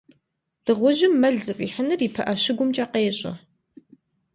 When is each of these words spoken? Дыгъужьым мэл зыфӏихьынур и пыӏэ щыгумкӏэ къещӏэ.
Дыгъужьым 0.65 1.13
мэл 1.21 1.35
зыфӏихьынур 1.45 1.99
и 2.07 2.09
пыӏэ 2.15 2.35
щыгумкӏэ 2.41 2.85
къещӏэ. 2.91 3.31